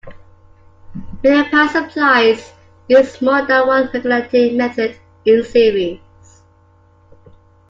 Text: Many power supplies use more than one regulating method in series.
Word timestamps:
Many 1.23 1.47
power 1.51 1.67
supplies 1.67 2.53
use 2.89 3.21
more 3.21 3.45
than 3.45 3.67
one 3.67 3.87
regulating 3.93 4.57
method 4.57 4.97
in 5.25 5.43
series. 5.43 5.99